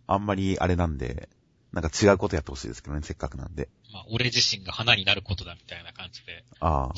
[0.06, 1.28] あんまりあれなんで、
[1.72, 3.68] なんか違うことやってほしいですけどね、せっかくなんで。
[3.92, 6.92] まあ、俺自身が花になることだみたいな感じで、ああ。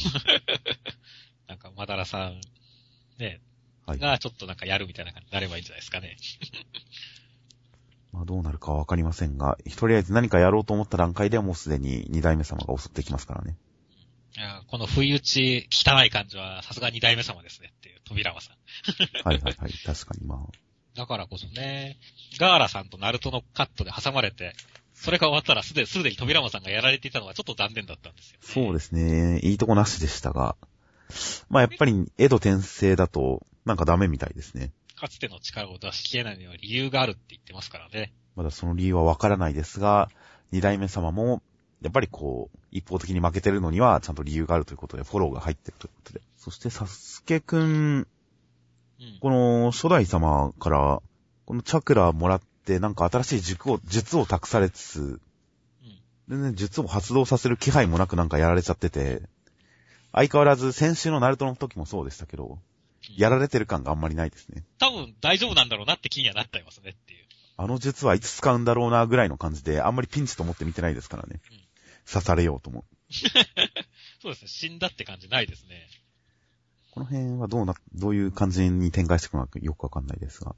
[1.49, 2.41] なんかマダラさん、
[3.19, 3.41] ね、
[3.85, 3.99] はい。
[3.99, 6.17] がちょっとなんかやるみたいな感じになればいいんじゃないですかね。
[8.13, 13.57] まあどうなるかはわかりませんが、とりあえず何かやろうと思った段階ではもうすでに二代目様が襲ってきますからね。
[14.37, 18.57] いやこの不意打ち汚い感じはさすが二代目様ですねっていう、扉間さん。
[19.29, 19.73] はいはいはい。
[19.85, 20.39] 確かにまあ。
[20.95, 21.99] だからこそね、
[22.39, 24.55] ガーラさんとナルトのカットで挟まれて、
[24.95, 28.67] それが終わったらすで、すでに扉間さんがやられていたのはちょっと残念だったんですよ、ね。
[28.67, 29.41] そうですね。
[29.43, 30.57] いいとこなしでしたが。
[31.49, 34.73] まあやっぱり、江戸転生だと、なんかダメみたいですね。
[34.97, 38.13] かつての力を出し切れないのには理由があるって言ってますからね。
[38.37, 40.11] まだその理由はわからないですが、
[40.53, 41.43] 二代目様も、
[41.83, 46.21] やっぱりこう、一方的に負けてるのには、ちゃんと理由があるということで、フォローが入ってるということで。
[46.37, 48.07] そして、サスケくん、うん。
[49.21, 51.03] この初代様から、
[51.47, 55.21] このチャクラもらって、なんか新しい術を、術を託されつつ、うん。
[56.29, 59.23] 全然術を発動させる気配もなくなんかやられちゃってて、
[60.13, 62.59] 相変わらず先週のナルトの時もそうでしたけど、
[63.17, 64.65] やられてる感があんまりないですね。
[64.79, 67.25] 多分大丈夫なんだろうなって気にはなっていますねっていう。
[67.57, 71.41] あの術はいつ使うんだろうなぐらいの感じで、あんまりピンチと思って見てないですからね。
[71.51, 71.70] うん
[72.11, 72.85] 刺されようとも。
[74.21, 74.49] そうですね。
[74.49, 75.89] 死んだって感じないですね。
[76.91, 80.57] この辺はどうな、どういう感じに展開していくのかよくわかんないですが。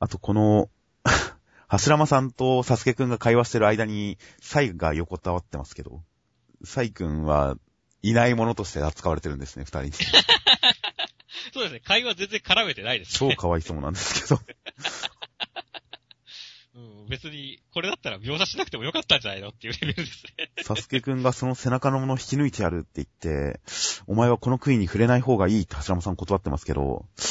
[0.00, 0.68] あとこの、
[1.68, 6.02] 柱間さんとサスケくんが会話してる間に、サイが横たわってますけど、
[6.64, 7.56] サイくんは
[8.02, 9.92] いないものとして扱われてるんですね、二人に。
[11.52, 11.80] そうですね。
[11.80, 13.36] 会話全然絡めてないです超ね。
[13.36, 14.40] かわいそうなんですけど。
[16.78, 17.08] うん。
[17.08, 20.50] 別に、これだったら描写しなくてもよかったんじゃないのっていうレベルですね。
[20.62, 23.60] サスケくんがその背中のものを引き抜いてやるって言って、
[24.06, 27.22] お前はこの杭に触れない方がいいって柱間さん断ってますけど、じ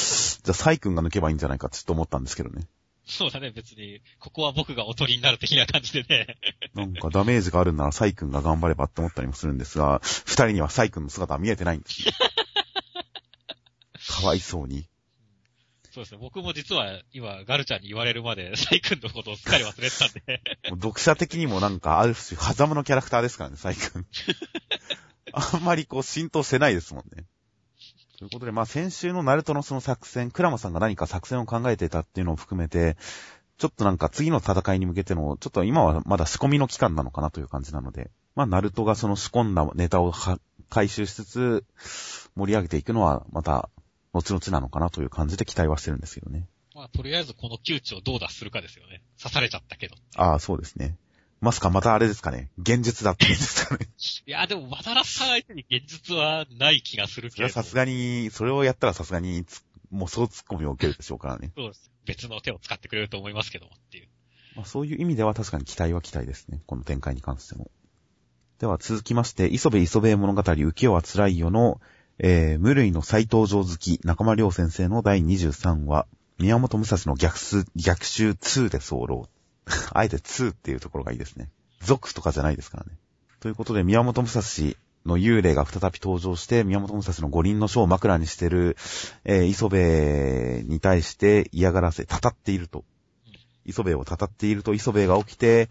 [0.46, 2.66] ゃあサイくんが抜けばいいんじゃないかってちょっと思ったんですけどね。
[3.06, 3.50] そうだね。
[3.50, 6.36] 別に、ここは僕がおとりになる的な感じでね。
[6.74, 12.12] なんかダメージがあるならサイ君が頑張ればって思ったりもするんですが、二人にはサイ君の姿は見えてないんですよ。
[14.20, 14.86] かわいそうに。
[15.98, 16.18] そうですね。
[16.20, 20.42] 僕も実は今、ガルちゃんに言われるまで、 サイ君のことをすっかり忘れてたんで。
[20.70, 24.06] 読者的にもなんか、ある種、狭間のキャラクターですからね、サイ君。
[25.32, 27.24] あんまりこう、浸透してないですもんね。
[28.18, 32.96] ということで、まあ先週のナルトのその作戦、クラマさんが何か作戦を考えてたっていうのを含めて、
[33.58, 40.14] ちょっとなんか次の戦いに向けての、ちょっと今はまだ仕込みの期間なのかなという感じなので、まあナルトがその仕込んだネタを
[40.70, 41.64] 回収しつつ、
[42.36, 43.68] 盛り上げていくのはまた、
[44.12, 46.46] 後々なのかなという感じで期待はしてるんですけどね。
[46.74, 49.02] まあとりあえずこの窮地をどう脱するかですよね。
[49.20, 49.96] 刺されちゃったけど。
[50.16, 50.96] ああ、そうですね。
[51.40, 52.50] まさかまたあれですかね。
[52.58, 53.86] 現実だって言うんですかね。
[54.26, 57.34] いや、でも、渡らさん相手に現実はない気がするけど。
[57.36, 59.44] それはさすがに、それをやったらさすがに、
[59.90, 61.52] もうそう突っ込みを受けるでしょうからね。
[61.56, 61.90] そうです。
[62.06, 64.08] 別の手を使ってくれると思いますけどもっていう。
[64.56, 66.60] まあ、そういう意味では確かに期待は期待ですね。
[66.66, 67.70] この展開に関しても。
[68.58, 71.80] では続きまして、磯部磯部物語浮世は辛いよの、
[72.20, 76.06] えー、無類の斎藤城好き、中間良先生の第23話、
[76.38, 79.28] 宮本武蔵の逆襲、逆襲2で候。
[79.92, 81.50] あえて2っていうところがいいですね。
[81.80, 82.90] 族とかじゃないですからね。
[83.40, 84.42] ということで、宮本武蔵
[85.06, 88.76] の幽霊が再び登場して、宮本武蔵の五輪の書を枕にしてる、
[89.24, 92.84] えー、磯部に対して嫌がらせ、たたっていると。
[93.64, 95.68] 磯部をたたっていると、磯部が起きて、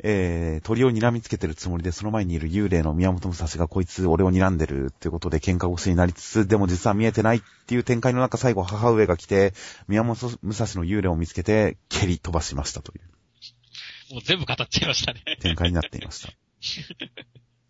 [0.00, 9.54] えー、鳥を睨みつけてるつもりで、その前にいる幽霊の宮本武蔵がこいつ俺を睨んでるっていうことで喧嘩腰になりつつ、でも実は見えてないっていう展開の中、最後母上が来て、
[9.88, 14.14] 宮本武蔵の幽霊を見つけて、蹴り飛ばしましたという。
[14.14, 15.22] もう全部語っちゃいましたね。
[15.40, 16.32] 展開になっていました。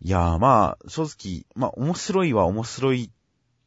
[0.01, 3.11] いやーまあ、正直、まあ面白いは面白い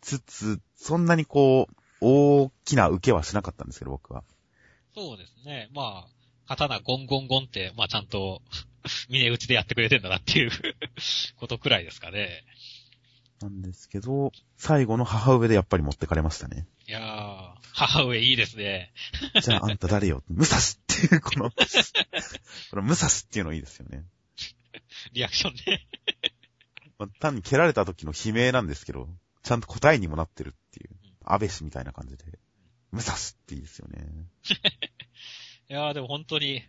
[0.01, 4.25] つつ、そんなにこう、大きな受けはしなかったんですけど、僕は。
[4.95, 5.71] そうですね。
[5.75, 8.43] まあ、刀ゴンゴンゴンって、まあちゃんと、
[9.09, 10.51] 峰打ちでやってくれてんだなっていう
[11.37, 12.45] ことくらいですかね。
[13.41, 16.67] なんですけど、最後の母上でやっぱり持ってかれましたね。
[16.87, 18.93] いやー、母上いいですね。
[19.41, 20.23] じゃああんた誰よ？
[20.29, 21.57] ムサスっていう、この、こ
[22.77, 24.05] のムサスっていうのいいですよね。
[25.13, 25.87] リアクションね。
[26.99, 29.09] まあ、単に蹴られた時の悲鳴なんですけど、
[29.43, 30.91] ちゃんと答えにもなってるっていう、
[31.25, 32.39] 安倍氏みたいな感じで、
[32.93, 34.07] ムサスっていいですよね。
[35.73, 36.63] いやーでも本当に、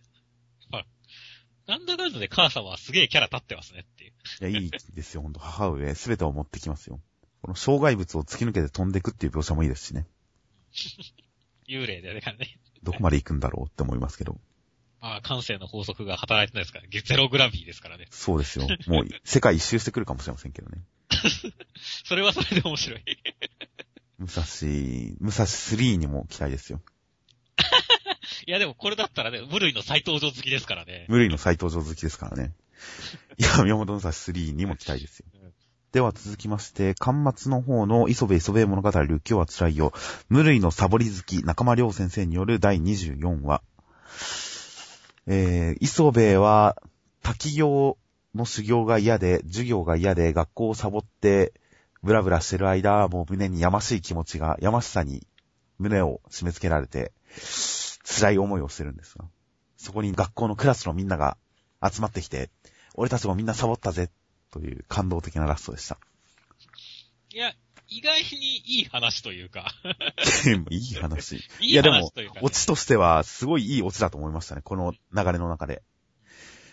[1.68, 4.14] なんだかんだで母さんはすげえキャラ立ってますねっていう。
[4.50, 5.42] いや、いいですよ、ほんと。
[5.42, 7.02] 母上、すべてを持ってきますよ。
[7.42, 10.08] この障害物を突き抜けて飛んでいくっていう描写もいいですしね。
[11.68, 12.22] 幽霊でね、
[12.82, 14.40] どこまで行くんだろうって思いますけど。
[15.02, 18.08] ま あ、感性の法則が働いてないですから、ゼログラビーですからね。
[18.10, 18.70] そうですよ。
[18.88, 20.82] もう、世界一周してくるかもしれませんけどね。
[22.06, 23.04] それはそれで面白い。
[24.20, 24.44] 武蔵、
[25.20, 26.82] 武蔵3にも期待ですよ。
[28.46, 31.06] いやでもこれだったらね、無類の斎藤城好きですからね。
[31.08, 32.54] 無類の斎藤城好きですからね。
[33.38, 35.26] いや、宮本武蔵3にも期待ですよ。
[35.94, 39.94] では続きまして、端末の方の磯部磯部物語、今日は辛いよ。
[40.28, 43.62] 無類のサボり好き、中間良先生による第24話。
[45.28, 46.76] えー、磯部は、
[47.22, 47.98] 滝行
[48.36, 51.54] の修行が嫌で、授業が嫌で、学校をサボって、
[52.02, 55.26] ブラブラしてる間、もう胸にやましい気持ちが、やましさに
[55.78, 57.14] 胸を締め付けられて、
[58.14, 59.26] 辛い思いをしてるんですが、
[59.78, 61.38] そこに学校のクラスのみんなが
[61.84, 62.50] 集まってきて、
[62.96, 64.10] 俺たちもみんなサボったぜ
[64.52, 65.98] という感動的なラストでした。
[67.34, 67.54] いや、
[67.88, 69.74] 意外にいい話というか
[70.70, 71.44] いい話。
[71.60, 74.62] いやでも、オチとしてはすごいいいオチだと思いましたね。
[74.62, 75.84] この流れの中で。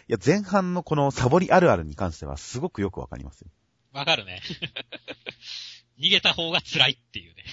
[0.09, 3.51] いや、前半のこのサボりあるあるに関してはすごくよくわかりますよ。
[3.93, 4.41] わかるね。
[5.99, 7.45] 逃げた方が辛いっていうね。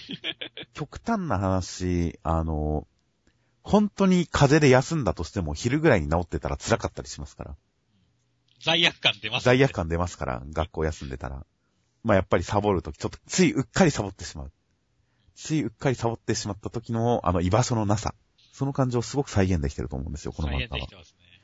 [0.73, 2.88] 極端な話、あの、
[3.67, 7.56] 本当に風邪で休んだとしても昼ぐらいに治ってたら辛かったりしますから。
[8.63, 11.45] 罪悪感出ます、ね、罪悪感出ますから、学校休んでたら。
[12.01, 14.51] まあやっぱりサボるとき、ちょっとついうっかりサボってしまう。
[15.36, 18.15] ついうっかりサボってしまった時の、あの居場所のなさ。
[18.53, 20.60] その感情をすごく再現できてると思うんですよ、この漫画は。
[20.60, 21.41] 再現できてますね。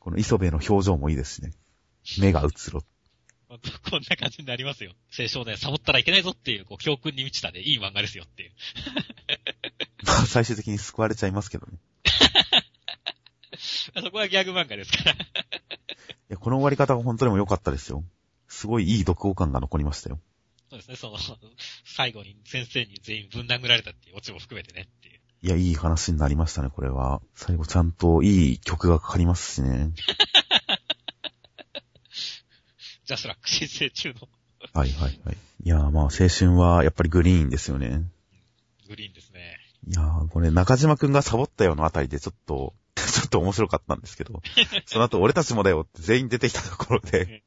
[0.00, 1.52] この磯部の表情もいいですしね。
[2.18, 2.82] 目が映ろ。
[3.48, 4.92] こんな感じになりますよ。
[5.16, 8.52] 青少年サボったらいけないぞっていう、こう、教訓に満ちたね、いい漫画ですよっていう。
[10.06, 11.78] まあ、最終的に救われちゃいますけどね。
[14.02, 15.12] そこはギャグ漫画ですから。
[15.12, 15.16] い
[16.28, 18.04] や、この終わり方が本当にも良かったですよ。
[18.48, 20.20] すごいいい読後感が残りましたよ。
[20.70, 21.18] そうですね、その、
[21.84, 25.20] 最後に先生に全員ぶん殴られたっていうオチも含めてねっていう。
[25.42, 27.20] いや、いい話になりましたね、これは。
[27.34, 29.92] 最後ちゃんといい曲がかかりますしね。
[33.04, 34.28] ジャスラック申請中の。
[34.72, 35.36] はいはいはい。
[35.64, 38.02] いやーまあ青春はやっぱりグリーンですよね。
[38.88, 39.58] グリーンですね。
[39.86, 44.42] いやーこれ中島くんがサボったようなあたりでちょっと、 ちょっと面白かったんですけど、
[44.86, 47.42] その後俺たちもだよって全員出てきたところで、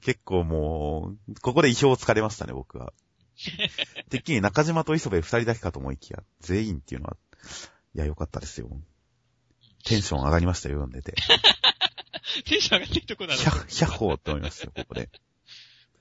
[0.00, 2.92] 結構もう、ここで意表をつかれましたね、僕は。
[4.10, 7.16] てっきり中島と磯部二人だけかと思いきや、全員っていうのは、
[7.94, 8.68] いや、よかったですよ。
[9.84, 11.16] テンション上がりましたよ、読んでて。
[12.44, 15.10] テンション上がってるとこなのひゃ、ひゃっほーって思いましたよ、ここで。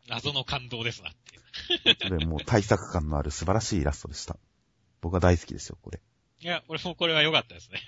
[0.07, 2.19] 謎の感動ですなっていう。
[2.19, 4.37] で、もう対策感のある素晴らしいイラストでした。
[5.01, 5.99] 僕は大好きですよ、これ。
[6.39, 7.79] いや、俺もこれは良かったですね。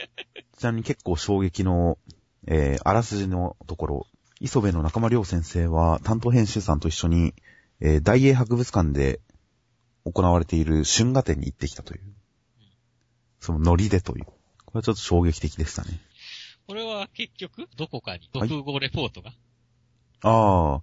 [0.58, 1.98] ちなみに結構衝撃の、
[2.46, 4.06] えー、あらすじのところ、
[4.40, 7.34] 磯部の中間良先生は担当編集さんと一緒に、
[7.80, 9.20] えー、大英博物館で
[10.04, 12.00] 行われている春画展に行ってきたという。
[13.40, 14.24] そのノリでという。
[14.24, 14.34] こ
[14.74, 16.00] れはちょっと衝撃的でしたね。
[16.66, 19.32] これは結局、どこかに、独語レポートが、
[20.22, 20.82] ああ。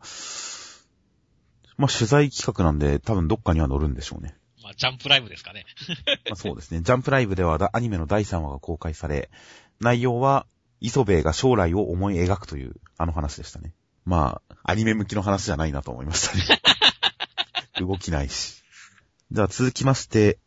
[1.78, 4.37] まあ、取材企画なんで多分どっかには載るんでしょうね。
[4.68, 5.66] まあ、ジャンプライブですかね。
[6.28, 6.82] まあ、そうですね。
[6.82, 9.30] ジャンプライブではだアニメの第3話が公開され、
[9.80, 10.46] 内容は、
[10.82, 13.74] 磯部が将来を思い描くという、あの話でしたね。
[14.04, 16.62] まあ、アニメ向きの話じゃないなと思いましたね。
[17.80, 18.62] 動きないし。
[19.32, 20.38] では続きまして、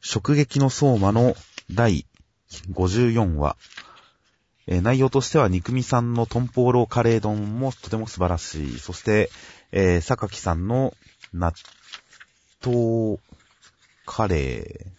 [0.00, 1.34] 食撃の相馬の
[1.68, 2.06] 第
[2.70, 3.56] 54話。
[4.68, 8.78] えー内容としては、肉味さんのトンポーローカレー丼もとても素晴らしい。
[8.78, 9.30] そして、
[9.72, 10.94] えー、榊さんの
[11.32, 11.52] 納
[12.64, 13.18] 豆
[14.06, 14.92] カレ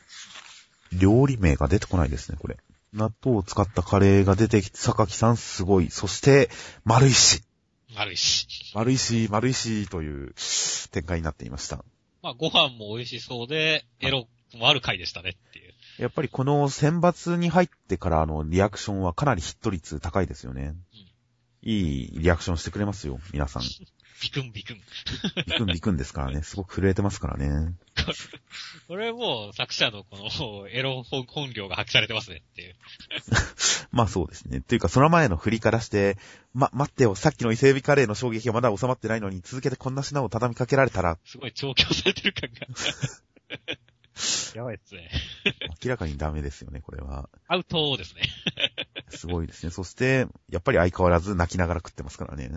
[0.94, 1.00] ー。
[1.00, 2.58] 料理名が出てこないですね、これ。
[2.94, 5.90] 納豆を使ったカレーが出てきて、榊さんすごい。
[5.90, 6.50] そして、
[6.84, 7.44] 丸石。
[7.96, 8.48] 丸いし。
[8.76, 10.36] 丸石、丸石という
[10.92, 11.84] 展開になっていました。
[12.22, 15.74] まあ、ご飯も美味しそうで、エロもある回でしたねっていう。
[16.00, 20.76] やっぱりこの選抜に入ってからのリアクションはかなりヒット率高いですよね。
[21.62, 23.64] いいリアクションしてくれますよ、皆さん。
[24.22, 24.82] ビクンビクン。
[25.48, 26.44] ビクンビクンですからね。
[26.44, 27.76] すごく震えてますからね。
[28.88, 32.76] これもう作者のこのエロ本本領が発揮されてますねっていう。
[33.92, 34.58] まあそうですね。
[34.60, 36.18] っていうか、その前の振りからして、
[36.54, 42.68] ま、待ってよ、さっきの伊勢海老カレーの衝撃がまだ収まってないのに、続けてこんな品を畳みかけられたら、すごい調教されてる感が。
[44.56, 45.10] やばいっすね。
[45.84, 47.30] 明らかにダメですよね、これは。
[47.48, 48.22] アウトですね。
[49.10, 49.72] すごいですね。
[49.72, 52.50] そして、やっぱり相変わらず泣きながら食ってますからね。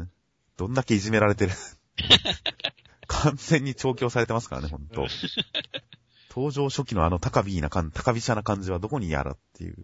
[0.56, 1.52] どんだけいじめられてる。
[3.06, 5.06] 完全に調教されてますからね、ほんと。
[6.30, 9.76] 登場初期のあの高ビーな感、高飛車な感じはどこにやらっていう。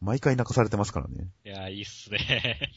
[0.00, 1.28] 毎回泣かされてますからね。
[1.44, 2.70] いや、いいっすね。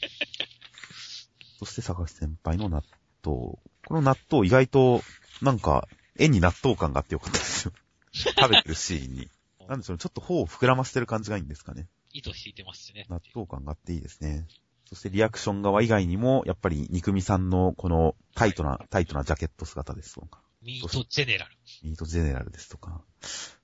[1.58, 2.82] そして坂木先輩の納
[3.24, 3.58] 豆。
[3.86, 5.02] この納豆意外と、
[5.42, 7.72] なんか、絵に納豆感があってよかったですよ。
[8.12, 9.30] 食べてるシーンに。
[9.68, 11.88] なんでしょうね、ちょっと頬を膨らませてる感じがいいんですかね。
[12.12, 13.06] 糸引いてますしね。
[13.08, 14.46] 納豆感があっていいですね。
[14.94, 21.50] そしてリアクション側以外にも、やっぱり肉味さんのこのタイトな、タイトなジャケット姿ですとか、ミートジェネラル。
[21.82, 23.02] ミートジェネラルですとか、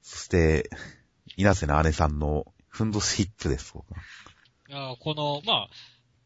[0.02, 0.68] そして、
[1.36, 3.94] 稲瀬の姉さんのふんどしヒップですとか、
[4.68, 5.70] いやこの、まあ、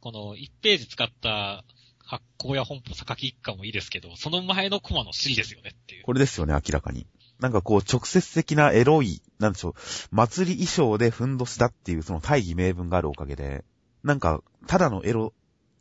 [0.00, 1.64] この1ページ使った
[2.04, 6.04] 発行や本舗榊一家もいいですけど、その前のコマの尻ですよねっていう。
[6.04, 7.06] これですよね、明らかに。
[7.40, 9.74] なんかこう、直接的なエロい、なんでしょう、
[10.10, 13.64] 祭り衣装でふんどしだっていうその大義名分があるおかげで、
[14.04, 15.32] なんか、ただのエロ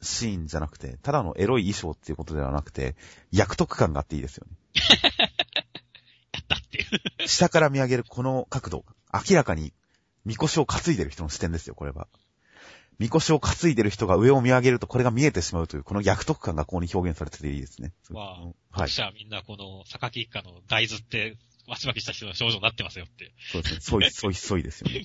[0.02, 2.96] シーンじゃなくて、ただのエロい衣装っていうことではなくて、
[3.32, 4.58] 役得感があっていいですよね。
[6.34, 7.28] やったっていう。
[7.28, 9.74] 下から見上げるこの角度、明らかに、
[10.26, 12.08] みこしを担いでる人の視点ですよ、これは。
[12.98, 17.92] みこしを担いでる人が上を見上げるとこれが見えてしまうという、この役得感がここに表現されてていいですね。
[18.10, 18.90] まあはい読。
[18.90, 23.34] 者はみんなこの榊一家の大豆って、バチバキした人の症状になってますよって。
[23.52, 23.82] そうですね。
[23.82, 25.04] ソイ、ソイ、ソイですよね。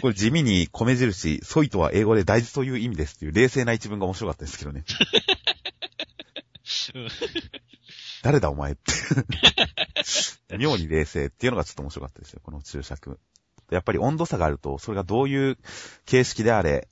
[0.00, 4.84] これ地味に米印、ソイとは英語で大豆という意味ですっていう冷静な一文が面白かったですけどね。
[6.94, 7.08] うん
[8.22, 10.56] 誰だお前って。
[10.56, 13.18] 妙に冷静っていうのがちょっと面白かったですよ、この注釈。
[13.70, 15.58] やっぱり温度差があると、それがどういう
[16.06, 16.88] 形式であれ、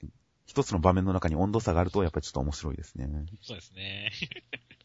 [0.46, 3.09] 一つの場面の中に温度差があると、やっぱりちょっと面白いですね。
[3.42, 4.12] そうですね。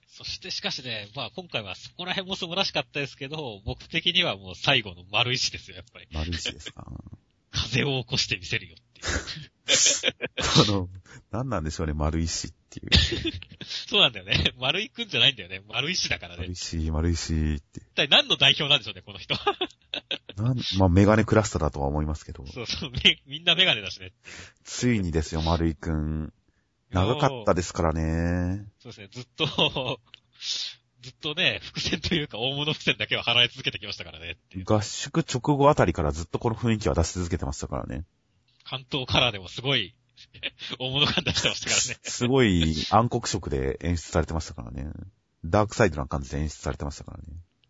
[0.08, 6.08] そしてしかしね、まあ今回はそこら辺も素晴らしかったですけど、僕的にはもう最後の丸石ですよ、やっぱり。
[6.14, 6.86] 丸石ですか。
[7.52, 10.66] 風を起こしてみせるよっていう。
[10.66, 10.90] この、
[11.32, 12.90] 何なんでしょうね、丸石っていう。
[13.66, 14.54] そうなんだよね。
[14.58, 15.62] 丸井くんじゃないんだよね。
[15.68, 16.42] 丸石だからね。
[16.42, 17.80] 丸石、丸石って。
[17.80, 19.36] 一体何の代表なんでしょうね、この人。
[20.36, 22.46] なんまあ、メガネクラスターだとは思いますけど。
[22.48, 24.12] そうそう、みみんなメガネだしね。
[24.66, 26.34] ついにですよ、丸井くん。
[26.96, 28.66] 長かったですからね。
[28.80, 29.46] そうですね、ずっと、
[31.02, 34.38] ずっとね、伏線というか大物伏線だけは払い続けてきましたからね。
[34.64, 38.06] 合宿直後あたりからずっとこの雰囲気は出し続けてましたからね。
[38.64, 39.94] 関東カラーでもすごい、
[40.80, 42.00] 大物感出してましたからね。
[42.04, 44.90] すごい暗黒色で演出されてましたからね。
[45.44, 47.26] ダークサイドな感じで演出されてましたからね。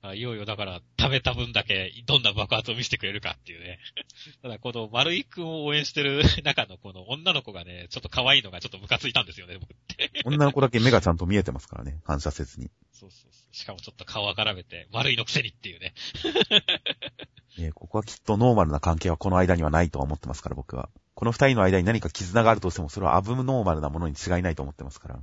[0.10, 3.80] あいよいよだから、食べた分だけどんな爆発を見せてくれるかっていうね。
[4.42, 10.12] ただこの丸井くんを応援してる 中のこの女の子がね、ちょっと可愛いのがちょっとムカついたんですよね、僕って。
[10.26, 12.00] 女の子だけ目がちゃんと見えてますからね。
[12.06, 12.70] 反射せずに。
[12.92, 13.56] そうそうそう。
[13.56, 15.94] しかもちょっと顔がらめて、丸いのくせにっていうね。
[17.58, 20.90] えーここはきっとノーマルな関係はこの間にはないとは思ってますから、僕は。
[21.14, 25.20] この二人の間に何か絆があるとしても、それはアブノーマルなものに違いないと思ってますから。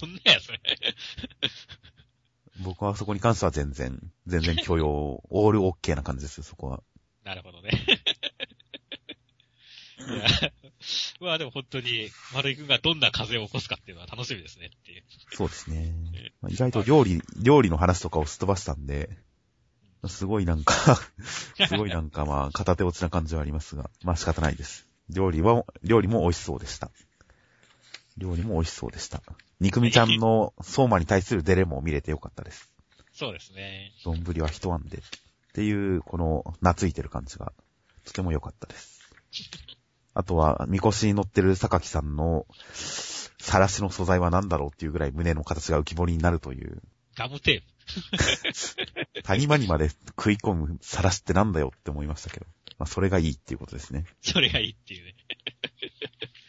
[0.00, 0.37] どんなや。
[2.60, 6.82] 僕はそこに関しては全然、全然許容、オールオッケーな感じですよ、そこは。
[7.24, 7.70] なるほどね。
[10.08, 10.26] いや、
[11.20, 15.04] まあでも本当に、丸井くんがどんな風を起こすかっていうのは楽しみですねっていう。
[15.32, 15.92] そうですね。
[16.40, 19.10] まあ意外と料理、料理の話とかをすっ飛ばしたんで、
[20.06, 20.74] すごいなんか、
[21.68, 24.86] すごいなんかまあ、片手落ちな感じはありますが、まあ仕方ないです。
[25.10, 26.90] 料理は、料理も美味しそうでした。
[28.18, 29.22] 料理も美味しそうでした。
[29.60, 32.70] 肉みちゃんの相馬に対するデレも見れてよかったです。
[33.12, 33.92] そうですね。
[34.04, 34.98] 丼は一晩で。
[34.98, 35.00] っ
[35.54, 37.52] ていう、この、懐いてる感じが、
[38.04, 39.00] とても良かったです。
[40.14, 46.82] あとは、みこしに乗ってる榊さんの、さらしの素材は何だろうっていうぐらい胸の形が浮き彫りになるという、
[47.16, 49.22] ガムテープ。
[49.24, 52.46] 谷間にまで食い込むさらしってなんだよって思いましたけど。
[52.78, 54.04] まあ、それがいいっていうことですね。
[54.22, 55.14] それがいいっていうね。